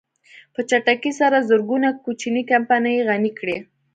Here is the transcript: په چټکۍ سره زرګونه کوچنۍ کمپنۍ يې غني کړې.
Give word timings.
په 0.53 0.59
چټکۍ 0.69 1.11
سره 1.19 1.45
زرګونه 1.49 1.87
کوچنۍ 2.03 2.43
کمپنۍ 2.51 2.93
يې 2.97 3.05
غني 3.09 3.31
کړې. 3.39 3.57